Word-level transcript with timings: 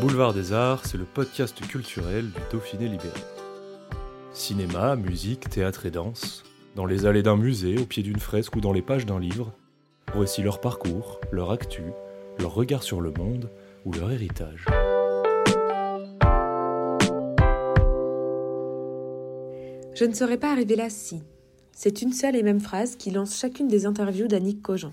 Boulevard 0.00 0.32
des 0.32 0.52
Arts, 0.52 0.86
c'est 0.86 0.96
le 0.96 1.04
podcast 1.04 1.60
culturel 1.66 2.26
du 2.26 2.40
Dauphiné 2.52 2.84
libéré. 2.84 3.18
Cinéma, 4.32 4.94
musique, 4.94 5.50
théâtre 5.50 5.86
et 5.86 5.90
danse, 5.90 6.44
dans 6.76 6.86
les 6.86 7.04
allées 7.04 7.24
d'un 7.24 7.36
musée, 7.36 7.76
au 7.78 7.84
pied 7.84 8.04
d'une 8.04 8.20
fresque 8.20 8.54
ou 8.54 8.60
dans 8.60 8.72
les 8.72 8.82
pages 8.82 9.06
d'un 9.06 9.18
livre, 9.18 9.52
voici 10.14 10.40
leur 10.40 10.60
parcours, 10.60 11.20
leur 11.32 11.50
actu, 11.50 11.82
leur 12.38 12.54
regard 12.54 12.84
sur 12.84 13.00
le 13.00 13.10
monde 13.10 13.50
ou 13.84 13.92
leur 13.92 14.12
héritage. 14.12 14.66
Je 19.94 20.04
ne 20.04 20.14
serais 20.14 20.38
pas 20.38 20.52
arrivée 20.52 20.76
là 20.76 20.90
si. 20.90 21.24
C'est 21.72 22.02
une 22.02 22.12
seule 22.12 22.36
et 22.36 22.44
même 22.44 22.60
phrase 22.60 22.94
qui 22.94 23.10
lance 23.10 23.36
chacune 23.36 23.66
des 23.66 23.84
interviews 23.84 24.28
d'Annick 24.28 24.62
Cogent. 24.62 24.92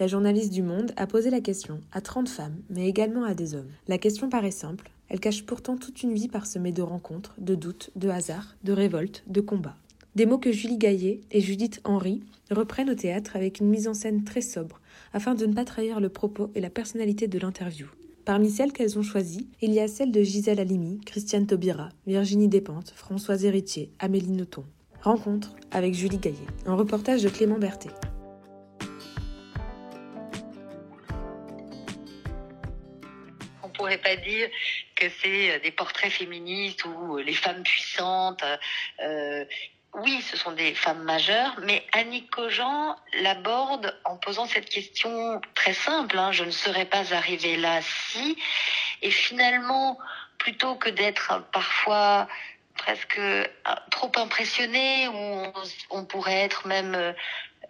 La 0.00 0.06
journaliste 0.06 0.52
du 0.52 0.62
Monde 0.62 0.92
a 0.96 1.08
posé 1.08 1.28
la 1.28 1.40
question 1.40 1.80
à 1.90 2.00
30 2.00 2.28
femmes, 2.28 2.56
mais 2.70 2.88
également 2.88 3.24
à 3.24 3.34
des 3.34 3.56
hommes. 3.56 3.72
La 3.88 3.98
question 3.98 4.28
paraît 4.28 4.52
simple, 4.52 4.92
elle 5.08 5.18
cache 5.18 5.44
pourtant 5.44 5.76
toute 5.76 6.04
une 6.04 6.14
vie 6.14 6.28
parsemée 6.28 6.70
de 6.70 6.82
rencontres, 6.82 7.34
de 7.38 7.56
doutes, 7.56 7.90
de 7.96 8.08
hasards, 8.08 8.54
de 8.62 8.72
révoltes, 8.72 9.24
de 9.26 9.40
combats. 9.40 9.76
Des 10.14 10.24
mots 10.24 10.38
que 10.38 10.52
Julie 10.52 10.78
Gaillet 10.78 11.22
et 11.32 11.40
Judith 11.40 11.80
Henry 11.82 12.22
reprennent 12.52 12.90
au 12.90 12.94
théâtre 12.94 13.34
avec 13.34 13.58
une 13.58 13.68
mise 13.68 13.88
en 13.88 13.94
scène 13.94 14.22
très 14.22 14.40
sobre, 14.40 14.80
afin 15.12 15.34
de 15.34 15.46
ne 15.46 15.54
pas 15.54 15.64
trahir 15.64 15.98
le 15.98 16.10
propos 16.10 16.52
et 16.54 16.60
la 16.60 16.70
personnalité 16.70 17.26
de 17.26 17.38
l'interview. 17.40 17.88
Parmi 18.24 18.50
celles 18.50 18.72
qu'elles 18.72 19.00
ont 19.00 19.02
choisies, 19.02 19.48
il 19.60 19.72
y 19.72 19.80
a 19.80 19.88
celles 19.88 20.12
de 20.12 20.22
Gisèle 20.22 20.60
Halimi, 20.60 21.00
Christiane 21.06 21.46
Taubira, 21.46 21.88
Virginie 22.06 22.46
Despentes, 22.46 22.92
Françoise 22.94 23.44
Héritier, 23.44 23.90
Amélie 23.98 24.30
Nothomb. 24.30 24.64
Rencontre 25.02 25.56
avec 25.72 25.94
Julie 25.94 26.18
Gaillet, 26.18 26.36
un 26.66 26.76
reportage 26.76 27.24
de 27.24 27.28
Clément 27.28 27.58
Berthet. 27.58 27.90
Pourrait 33.78 33.98
pas 33.98 34.16
dire 34.16 34.48
que 34.96 35.06
c'est 35.22 35.60
des 35.60 35.70
portraits 35.70 36.12
féministes 36.12 36.84
ou 36.84 37.16
les 37.16 37.32
femmes 37.32 37.62
puissantes. 37.62 38.44
Euh, 39.00 39.44
oui, 39.94 40.20
ce 40.22 40.36
sont 40.36 40.52
des 40.52 40.74
femmes 40.74 41.02
majeures, 41.04 41.54
mais 41.62 41.86
Annie 41.92 42.26
Cogent 42.26 42.94
l'aborde 43.20 43.98
en 44.04 44.16
posant 44.16 44.46
cette 44.46 44.68
question 44.68 45.40
très 45.54 45.72
simple. 45.72 46.18
Hein, 46.18 46.32
je 46.32 46.44
ne 46.44 46.50
serais 46.50 46.84
pas 46.84 47.14
arrivée 47.14 47.56
là 47.56 47.80
si. 47.82 48.36
Et 49.00 49.10
finalement, 49.10 49.98
plutôt 50.36 50.74
que 50.74 50.90
d'être 50.90 51.42
parfois 51.52 52.28
presque 52.76 53.20
trop 53.90 54.12
impressionné, 54.16 55.08
on, 55.08 55.52
on 55.90 56.04
pourrait 56.04 56.42
être 56.42 56.66
même 56.66 57.14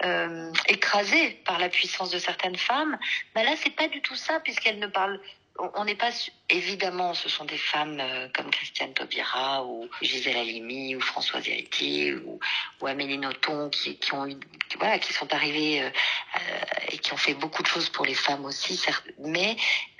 euh, 0.05 0.53
écrasé 0.69 1.31
par 1.45 1.59
la 1.59 1.69
puissance 1.69 2.11
de 2.11 2.19
certaines 2.19 2.56
femmes, 2.56 2.97
bah 3.34 3.42
là 3.42 3.51
c'est 3.56 3.75
pas 3.75 3.89
du 3.89 4.01
tout 4.01 4.14
ça 4.14 4.39
puisqu'elle 4.39 4.79
ne 4.79 4.86
parle 4.86 5.20
on 5.59 5.84
n'est 5.84 5.95
pas 5.95 6.11
évidemment 6.48 7.14
ce 7.14 7.28
sont 7.28 7.45
des 7.45 7.59
femmes 7.59 7.98
euh, 8.01 8.28
comme 8.34 8.51
Christiane 8.51 8.92
Taubira 8.95 9.64
ou 9.64 9.89
Gisèle 10.01 10.37
Halimi 10.37 10.95
ou 10.95 11.01
Françoise 11.01 11.46
Héritier 11.48 12.14
ou, 12.14 12.39
Amélie 12.86 13.19
Nothomb 13.19 13.69
qui, 13.70 13.98
sont 14.02 15.35
arrivées 15.35 15.83
euh, 15.83 15.91
euh, 16.36 16.91
et 16.92 16.98
qui 16.98 17.13
ont 17.13 17.17
fait 17.17 17.35
beaucoup 17.35 17.63
de 17.63 17.69
choses 17.69 17.89
pour 17.91 18.07
les 18.07 18.14
femmes 18.14 18.45
aussi 18.45 18.80
mais 19.19 19.57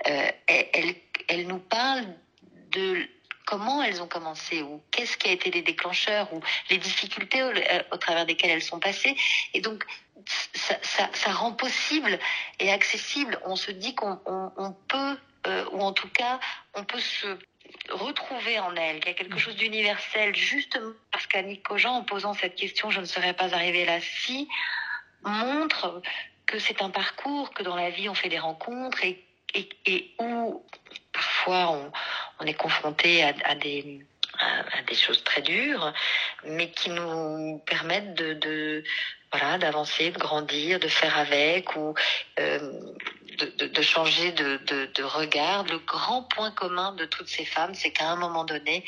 elles, 0.07 1.47
nous 1.47 1.59
parlent 1.59 2.15
de 2.71 3.09
comment 3.45 3.83
elles 3.83 4.01
ont 4.01 4.09
commencé 4.09 4.63
ou 4.63 4.83
qu'est-ce 4.91 5.17
qui 5.17 5.29
a 5.29 5.33
été 5.33 5.51
les 5.51 5.63
déclencheurs 5.63 6.33
ou 6.33 6.41
les 6.71 6.79
difficultés 6.79 7.43
au, 7.91 7.97
travers 7.97 8.27
desquelles 8.27 8.51
elles 8.51 8.63
sont 8.63 8.79
passées 8.81 9.17
et 9.55 9.61
donc 9.61 9.85
ça, 10.55 11.33
rend 11.33 11.53
possible 11.53 12.19
et 12.59 12.71
accessible. 12.71 13.39
On 13.45 13.57
se 13.57 13.71
dit 13.71 13.95
qu'on 13.95 14.21
on, 14.27 14.51
on 14.57 14.73
peut, 14.73 15.17
euh, 15.49 15.65
ou 15.73 15.81
en 15.81 15.93
tout 15.93 16.09
cas, 16.09 16.39
on 16.75 16.85
peut 16.85 17.01
se 17.01 17.39
retrouver 17.91 18.59
en 18.61 18.75
elle, 18.77 19.01
qu'il 19.01 19.09
y 19.09 19.15
a 19.15 19.15
quelque 19.15 19.39
chose 19.39 19.57
d'universel, 19.57 20.35
justement 20.35 20.93
parce 21.13 21.27
qu'Annick 21.27 21.63
Cogent, 21.63 21.93
en 21.93 22.03
posant 22.05 22.35
cette 22.35 22.55
question, 22.55 22.91
je 22.91 23.01
ne 23.01 23.07
serais 23.07 23.35
pas 23.35 23.55
arrivée 23.55 23.85
là 23.85 24.01
si, 24.01 24.49
montre 25.23 26.01
que 26.47 26.59
c'est 26.59 26.81
un 26.83 26.91
parcours, 26.91 27.51
que 27.53 27.63
dans 27.63 27.77
la 27.77 27.91
vie 27.91 28.09
on 28.09 28.15
fait 28.15 28.29
des 28.31 28.39
rencontres 28.39 29.05
et, 29.05 29.23
et, 29.55 29.69
et 29.87 30.15
où 30.19 30.65
parfois 31.13 31.71
on, 31.71 31.93
on 32.41 32.47
est 32.47 32.55
confronté 32.55 33.23
à, 33.23 33.35
à 33.45 33.55
des 33.55 34.07
à, 34.39 34.83
des 34.87 34.95
choses 34.95 35.25
très 35.25 35.43
dures, 35.43 35.93
mais 36.45 36.71
qui 36.71 36.91
nous 36.91 37.59
permettent 37.67 38.15
de, 38.15 38.35
de 38.35 38.85
voilà 39.33 39.59
d'avancer, 39.59 40.11
de 40.11 40.19
grandir, 40.19 40.79
de 40.79 40.89
faire 40.89 41.19
avec 41.19 41.77
ou 41.77 41.95
euh, 42.39 42.88
de, 43.39 43.83
changer 43.83 44.33
de, 44.33 45.03
regard. 45.03 45.65
Le 45.65 45.79
grand 45.79 46.23
point 46.23 46.51
commun 46.51 46.93
de 46.93 47.05
toutes 47.05 47.29
ces 47.29 47.45
femmes, 47.45 47.75
c'est 47.75 47.91
qu'à 47.91 48.11
un 48.11 48.17
moment 48.17 48.45
donné, 48.45 48.85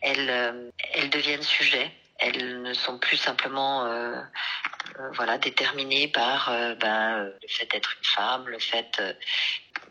elles, 0.00 0.30
euh, 0.30 1.08
deviennent 1.08 1.42
sujet. 1.42 1.90
Elles 2.18 2.60
ne 2.60 2.74
sont 2.74 2.98
plus 2.98 3.16
simplement 3.16 3.86
euh, 3.86 4.20
voilà 5.14 5.38
déterminées 5.38 6.08
par 6.08 6.52
ben, 6.78 7.32
le 7.40 7.48
fait 7.48 7.64
d'être 7.70 7.96
une 7.96 8.04
femme, 8.04 8.46
le 8.46 8.58
fait 8.58 9.02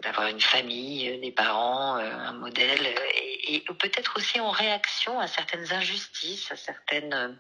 d'avoir 0.03 0.27
une 0.27 0.39
famille, 0.39 1.17
des 1.19 1.31
parents, 1.31 1.95
un 1.95 2.33
modèle, 2.33 2.87
et, 3.47 3.61
peut-être 3.79 4.17
aussi 4.17 4.39
en 4.39 4.51
réaction 4.51 5.19
à 5.19 5.25
certaines 5.25 5.73
injustices, 5.73 6.51
à 6.51 6.55
certaines 6.55 7.35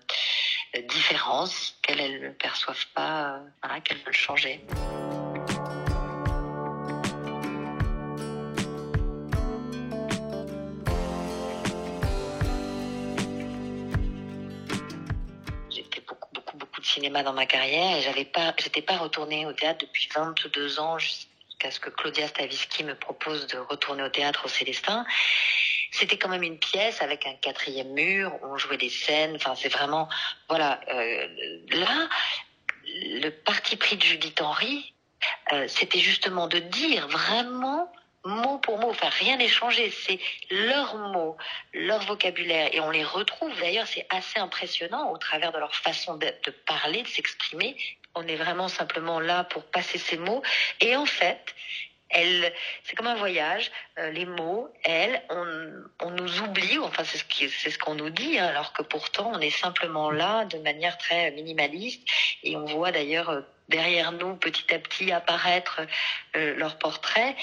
différences 0.87 1.77
qu'elles 1.83 2.21
ne 2.21 2.29
perçoivent 2.29 2.87
pas, 2.95 3.41
qu'elles 3.83 4.01
veulent 4.03 4.13
changer. 4.13 4.65
Dans 17.09 17.33
ma 17.33 17.45
carrière 17.45 17.97
et 17.97 18.01
j'avais 18.01 18.25
pas, 18.25 18.53
j'étais 18.57 18.81
pas 18.81 18.97
retournée 18.97 19.45
au 19.45 19.53
théâtre 19.53 19.79
depuis 19.85 20.09
22 20.13 20.79
ans 20.79 20.97
jusqu'à 20.97 21.71
ce 21.71 21.79
que 21.79 21.89
Claudia 21.89 22.27
Stavisky 22.27 22.83
me 22.83 22.95
propose 22.95 23.47
de 23.47 23.57
retourner 23.57 24.03
au 24.03 24.09
théâtre 24.09 24.45
au 24.45 24.47
Célestin. 24.47 25.05
C'était 25.91 26.17
quand 26.17 26.29
même 26.29 26.43
une 26.43 26.59
pièce 26.59 27.01
avec 27.01 27.25
un 27.25 27.33
quatrième 27.33 27.91
mur, 27.93 28.33
on 28.43 28.57
jouait 28.57 28.77
des 28.77 28.89
scènes, 28.89 29.35
enfin 29.35 29.55
c'est 29.55 29.69
vraiment, 29.69 30.07
voilà, 30.47 30.79
euh, 30.89 31.27
là, 31.71 32.07
le 32.85 33.29
parti 33.29 33.75
pris 33.75 33.97
de 33.97 34.03
Judith 34.03 34.39
Henry, 34.41 34.93
euh, 35.51 35.67
c'était 35.67 35.99
justement 35.99 36.47
de 36.47 36.59
dire 36.59 37.07
vraiment 37.07 37.91
mot 38.25 38.57
pour 38.59 38.77
mot, 38.79 38.89
enfin 38.89 39.09
rien 39.09 39.37
n'est 39.37 39.47
changé, 39.47 39.91
c'est 39.91 40.19
leurs 40.49 40.95
mots, 40.95 41.37
leur 41.73 42.01
vocabulaire, 42.01 42.69
et 42.73 42.79
on 42.79 42.91
les 42.91 43.03
retrouve 43.03 43.57
d'ailleurs, 43.59 43.87
c'est 43.87 44.05
assez 44.09 44.39
impressionnant 44.39 45.11
au 45.11 45.17
travers 45.17 45.51
de 45.51 45.57
leur 45.57 45.75
façon 45.75 46.17
de, 46.17 46.27
de 46.45 46.51
parler, 46.51 47.03
de 47.03 47.07
s'exprimer. 47.07 47.77
On 48.15 48.27
est 48.27 48.35
vraiment 48.35 48.67
simplement 48.67 49.19
là 49.19 49.43
pour 49.45 49.63
passer 49.63 49.97
ces 49.97 50.17
mots, 50.17 50.41
et 50.81 50.95
en 50.95 51.05
fait, 51.05 51.55
elle, 52.09 52.53
c'est 52.83 52.95
comme 52.95 53.07
un 53.07 53.15
voyage. 53.15 53.71
Euh, 53.97 54.11
les 54.11 54.25
mots, 54.25 54.69
elles, 54.83 55.21
on, 55.29 56.09
nous 56.11 56.41
oublie, 56.41 56.79
enfin 56.79 57.03
c'est 57.03 57.69
ce 57.69 57.77
qu'on 57.77 57.95
nous 57.95 58.09
dit, 58.09 58.39
hein, 58.39 58.47
alors 58.47 58.73
que 58.73 58.81
pourtant 58.81 59.31
on 59.33 59.39
est 59.39 59.49
simplement 59.49 60.11
là 60.11 60.45
de 60.45 60.57
manière 60.59 60.97
très 60.97 61.31
minimaliste, 61.31 62.01
et 62.43 62.55
on 62.57 62.65
voit 62.65 62.91
d'ailleurs 62.91 63.43
derrière 63.69 64.11
nous 64.11 64.35
petit 64.35 64.73
à 64.73 64.79
petit 64.79 65.11
apparaître 65.11 65.81
euh, 66.35 66.55
leurs 66.55 66.77
portraits, 66.77 67.35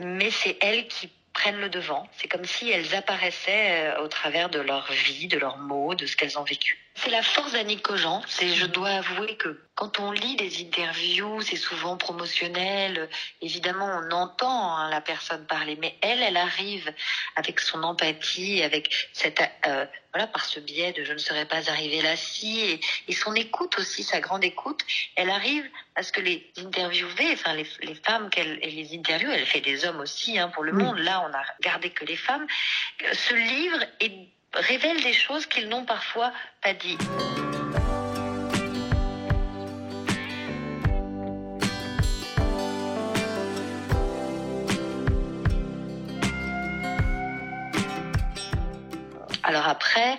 mais 0.00 0.30
c'est 0.30 0.56
elles 0.60 0.86
qui 0.88 1.10
prennent 1.32 1.60
le 1.60 1.70
devant. 1.70 2.06
C'est 2.12 2.28
comme 2.28 2.44
si 2.44 2.70
elles 2.70 2.94
apparaissaient 2.94 3.88
euh, 3.88 4.02
au 4.02 4.08
travers 4.08 4.50
de 4.50 4.60
leur 4.60 4.92
vie, 4.92 5.28
de 5.28 5.38
leurs 5.38 5.58
mots, 5.58 5.94
de 5.94 6.06
ce 6.06 6.16
qu'elles 6.16 6.38
ont 6.38 6.44
vécu. 6.44 6.78
C'est 6.94 7.10
la 7.10 7.22
force 7.22 7.52
d'Annick 7.52 7.82
Cogent. 7.82 8.22
C'est, 8.28 8.48
je 8.48 8.66
dois 8.66 8.90
avouer 8.90 9.36
que 9.36 9.58
quand 9.74 9.98
on 9.98 10.12
lit 10.12 10.36
des 10.36 10.60
interviews, 10.60 11.40
c'est 11.40 11.56
souvent 11.56 11.96
promotionnel. 11.96 13.08
Évidemment, 13.40 13.88
on 14.02 14.10
entend 14.12 14.76
hein, 14.76 14.90
la 14.90 15.00
personne 15.00 15.46
parler, 15.46 15.76
mais 15.80 15.96
elle, 16.02 16.22
elle 16.22 16.36
arrive 16.36 16.92
avec 17.36 17.60
son 17.60 17.82
empathie, 17.82 18.62
avec 18.62 19.08
cette, 19.14 19.40
euh, 19.66 19.86
voilà, 20.12 20.26
par 20.26 20.44
ce 20.44 20.60
biais 20.60 20.92
de 20.92 21.02
je 21.02 21.14
ne 21.14 21.18
serais 21.18 21.46
pas 21.46 21.70
arrivée 21.70 22.02
là 22.02 22.14
si, 22.14 22.60
et, 22.60 22.80
et, 23.08 23.12
son 23.14 23.34
écoute 23.34 23.78
aussi, 23.78 24.02
sa 24.02 24.20
grande 24.20 24.44
écoute. 24.44 24.82
Elle 25.16 25.30
arrive 25.30 25.64
à 25.94 26.02
ce 26.02 26.12
que 26.12 26.20
les 26.20 26.52
interviewées, 26.58 27.32
enfin 27.32 27.54
les, 27.54 27.66
les 27.80 27.94
femmes 27.94 28.28
qu'elle 28.28 28.58
et 28.62 28.70
les 28.70 28.94
interviews, 28.94 29.30
elle 29.30 29.46
fait 29.46 29.62
des 29.62 29.86
hommes 29.86 30.00
aussi 30.00 30.38
hein, 30.38 30.48
pour 30.48 30.62
le 30.62 30.72
monde. 30.72 30.98
Là, 30.98 31.26
on 31.26 31.34
a 31.34 31.42
gardé 31.62 31.88
que 31.88 32.04
les 32.04 32.16
femmes. 32.16 32.46
Ce 33.00 33.34
livre 33.34 33.78
est 34.00 34.28
révèlent 34.54 35.02
des 35.02 35.12
choses 35.12 35.46
qu'ils 35.46 35.68
n'ont 35.68 35.84
parfois 35.84 36.32
pas 36.62 36.74
dit. 36.74 36.98
Alors 49.44 49.68
après, 49.68 50.18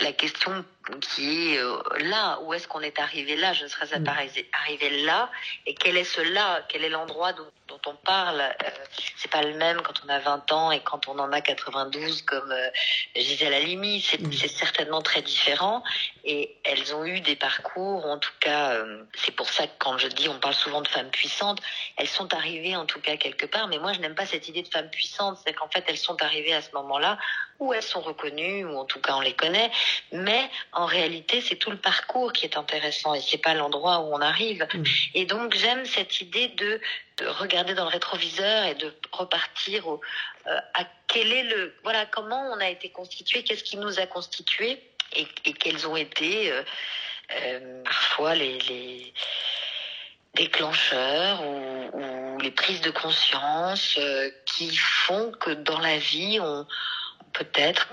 la 0.00 0.12
question 0.12 0.64
qui 1.00 1.54
est 1.54 1.58
euh, 1.58 1.80
là, 2.00 2.40
où 2.42 2.54
est-ce 2.54 2.66
qu'on 2.66 2.80
est 2.80 2.98
arrivé 2.98 3.36
là? 3.36 3.52
Je 3.52 3.64
ne 3.64 3.68
serais 3.68 4.02
pas 4.02 4.16
arrivé 4.52 5.04
là. 5.04 5.30
Et 5.66 5.74
quel 5.74 5.96
est 5.96 6.04
ce 6.04 6.20
là? 6.20 6.62
Quel 6.68 6.84
est 6.84 6.88
l'endroit 6.88 7.32
dont, 7.32 7.46
dont, 7.68 7.80
on 7.86 7.94
parle? 7.94 8.40
Euh, 8.40 8.70
C'est 9.16 9.30
pas 9.30 9.42
le 9.42 9.54
même 9.54 9.80
quand 9.82 9.94
on 10.04 10.08
a 10.08 10.18
20 10.18 10.52
ans 10.52 10.70
et 10.72 10.80
quand 10.80 11.08
on 11.08 11.18
en 11.18 11.32
a 11.32 11.40
92, 11.40 12.22
comme 12.22 12.50
euh, 12.50 12.70
Gisèle 13.14 13.54
Halimi. 13.54 14.00
C'est 14.00 14.48
certainement 14.48 15.02
très 15.02 15.22
différent. 15.22 15.84
Et 16.24 16.56
elles 16.64 16.94
ont 16.94 17.04
eu 17.04 17.20
des 17.20 17.36
parcours, 17.36 18.06
en 18.06 18.18
tout 18.18 18.32
cas, 18.40 18.72
euh, 18.72 19.04
c'est 19.14 19.34
pour 19.34 19.48
ça 19.48 19.66
que 19.66 19.72
quand 19.78 19.98
je 19.98 20.08
dis, 20.08 20.28
on 20.28 20.38
parle 20.38 20.54
souvent 20.54 20.80
de 20.80 20.88
femmes 20.88 21.10
puissantes, 21.10 21.60
elles 21.96 22.08
sont 22.08 22.32
arrivées 22.34 22.76
en 22.76 22.86
tout 22.86 23.00
cas 23.00 23.16
quelque 23.16 23.46
part. 23.46 23.68
Mais 23.68 23.78
moi, 23.78 23.92
je 23.92 24.00
n'aime 24.00 24.14
pas 24.14 24.26
cette 24.26 24.48
idée 24.48 24.62
de 24.62 24.68
femmes 24.68 24.90
puissantes. 24.90 25.38
C'est 25.44 25.52
qu'en 25.52 25.68
fait, 25.68 25.84
elles 25.86 25.98
sont 25.98 26.20
arrivées 26.22 26.54
à 26.54 26.62
ce 26.62 26.72
moment-là 26.72 27.18
où 27.62 27.72
elles 27.72 27.82
sont 27.82 28.00
reconnues, 28.00 28.64
ou 28.64 28.76
en 28.76 28.84
tout 28.84 29.00
cas 29.00 29.14
on 29.14 29.20
les 29.20 29.34
connaît, 29.34 29.70
mais 30.10 30.50
en 30.72 30.86
réalité 30.86 31.40
c'est 31.40 31.56
tout 31.56 31.70
le 31.70 31.76
parcours 31.76 32.32
qui 32.32 32.46
est 32.46 32.56
intéressant 32.56 33.14
et 33.14 33.20
c'est 33.20 33.38
pas 33.38 33.54
l'endroit 33.54 34.00
où 34.00 34.14
on 34.14 34.20
arrive. 34.20 34.66
Mm. 34.72 34.84
Et 35.14 35.26
donc 35.26 35.54
j'aime 35.54 35.84
cette 35.84 36.20
idée 36.20 36.48
de, 36.48 36.80
de, 37.18 37.26
regarder 37.26 37.74
dans 37.74 37.84
le 37.84 37.90
rétroviseur 37.90 38.64
et 38.64 38.74
de 38.74 38.92
repartir 39.12 39.86
au, 39.88 40.00
euh, 40.46 40.58
à 40.74 40.84
quel 41.08 41.32
est 41.32 41.44
le 41.44 41.74
voilà 41.82 42.06
comment 42.06 42.50
on 42.52 42.60
a 42.60 42.68
été 42.68 42.88
constitué, 42.88 43.44
qu'est-ce 43.44 43.64
qui 43.64 43.76
nous 43.76 44.00
a 44.00 44.06
constitué 44.06 44.82
et, 45.14 45.26
et 45.44 45.52
quels 45.52 45.86
ont 45.86 45.96
été 45.96 46.50
euh, 46.50 46.62
euh, 47.42 47.82
parfois 47.84 48.34
les, 48.34 48.58
les 48.60 49.12
déclencheurs 50.34 51.42
ou, 51.46 51.98
ou, 51.98 52.38
les 52.40 52.50
prises 52.50 52.80
de 52.80 52.90
conscience 52.90 53.96
euh, 53.98 54.30
qui 54.46 54.74
font 54.76 55.32
que 55.32 55.50
dans 55.50 55.78
la 55.78 55.98
vie 55.98 56.38
on 56.40 56.66
peut-être 57.32 57.88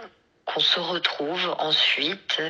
qu'on 0.49 0.59
se 0.59 0.79
retrouve 0.79 1.55
ensuite 1.59 2.41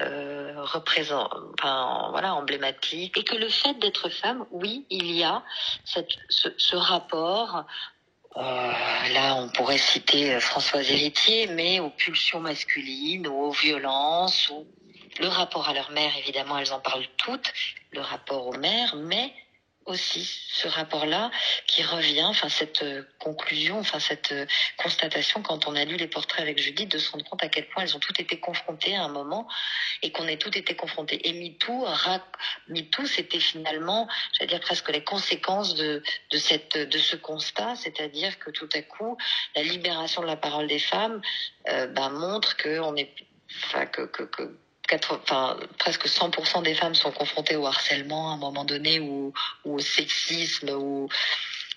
euh, 0.00 0.52
représent, 0.56 1.28
enfin, 1.58 2.08
voilà, 2.10 2.34
emblématique, 2.34 3.16
et 3.16 3.24
que 3.24 3.36
le 3.36 3.48
fait 3.48 3.74
d'être 3.78 4.08
femme, 4.08 4.46
oui, 4.50 4.84
il 4.90 5.10
y 5.10 5.24
a 5.24 5.42
ce, 5.84 6.76
rapport. 6.76 7.64
Euh, 8.36 8.40
là, 8.40 9.34
on 9.36 9.48
pourrait 9.48 9.78
citer 9.78 10.38
Françoise 10.40 10.90
Héritier, 10.90 11.46
mais 11.46 11.80
aux 11.80 11.90
pulsions 11.90 12.40
masculines, 12.40 13.26
aux 13.26 13.50
violences, 13.50 14.50
ou 14.50 14.66
le 15.18 15.28
rapport 15.28 15.68
à 15.68 15.72
leur 15.72 15.90
mère, 15.92 16.12
évidemment, 16.18 16.58
elles 16.58 16.74
en 16.74 16.80
parlent 16.80 17.08
toutes, 17.16 17.52
le 17.92 18.02
rapport 18.02 18.46
aux 18.46 18.58
mères, 18.58 18.94
mais 18.96 19.32
aussi 19.86 20.24
ce 20.48 20.68
rapport-là 20.68 21.30
qui 21.66 21.82
revient, 21.82 22.24
enfin 22.24 22.48
cette 22.48 22.82
euh, 22.82 23.02
conclusion, 23.18 23.78
enfin 23.78 24.00
cette 24.00 24.32
euh, 24.32 24.46
constatation 24.76 25.42
quand 25.42 25.66
on 25.68 25.76
a 25.76 25.84
lu 25.84 25.96
les 25.96 26.08
portraits 26.08 26.40
avec 26.40 26.58
Judith, 26.58 26.90
de 26.90 26.98
se 26.98 27.10
rendre 27.12 27.24
compte 27.24 27.42
à 27.42 27.48
quel 27.48 27.68
point 27.68 27.84
elles 27.84 27.96
ont 27.96 28.00
toutes 28.00 28.20
été 28.20 28.38
confrontées 28.38 28.96
à 28.96 29.04
un 29.04 29.08
moment 29.08 29.46
et 30.02 30.10
qu'on 30.10 30.26
ait 30.26 30.36
toutes 30.36 30.56
été 30.56 30.74
confrontées. 30.74 31.28
Et 31.28 31.32
MeToo, 31.32 31.86
MeToo, 32.68 33.06
c'était 33.06 33.40
finalement, 33.40 34.08
j'allais 34.32 34.50
dire 34.50 34.60
presque 34.60 34.90
les 34.90 35.04
conséquences 35.04 35.74
de, 35.74 36.02
de 36.30 36.38
cette, 36.38 36.76
de 36.76 36.98
ce 36.98 37.16
constat, 37.16 37.76
c'est-à-dire 37.76 38.38
que 38.38 38.50
tout 38.50 38.68
à 38.74 38.82
coup, 38.82 39.16
la 39.54 39.62
libération 39.62 40.20
de 40.22 40.26
la 40.26 40.36
parole 40.36 40.66
des 40.66 40.80
femmes, 40.80 41.20
euh, 41.68 41.86
ben, 41.86 42.10
montre 42.10 42.56
que 42.56 42.80
on 42.80 42.96
est, 42.96 43.12
enfin 43.64 43.86
que, 43.86 44.02
que, 44.02 44.24
que 44.24 44.58
presque 45.78 46.06
100% 46.06 46.62
des 46.62 46.74
femmes 46.74 46.94
sont 46.94 47.10
confrontées 47.10 47.56
au 47.56 47.66
harcèlement 47.66 48.30
à 48.30 48.34
un 48.34 48.38
moment 48.38 48.64
donné 48.64 49.00
ou, 49.00 49.32
ou 49.64 49.74
au 49.74 49.80
sexisme 49.80 50.70
ou 50.70 51.08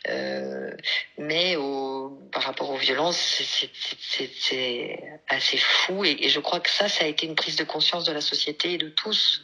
euh, 0.08 0.72
mais 1.18 1.58
au, 1.58 2.18
par 2.32 2.44
rapport 2.44 2.70
aux 2.70 2.78
violences, 2.78 3.42
c'est 4.02 5.20
assez 5.28 5.58
fou 5.58 6.06
et, 6.06 6.18
et 6.22 6.30
je 6.30 6.40
crois 6.40 6.62
que 6.62 6.70
ça, 6.70 6.88
ça 6.88 7.04
a 7.04 7.08
été 7.08 7.26
une 7.26 7.36
prise 7.36 7.58
de 7.58 7.66
conscience 7.66 8.06
de 8.06 8.14
la 8.14 8.22
société 8.22 8.74
et 8.74 8.78
de 8.78 8.88
tous. 8.90 9.44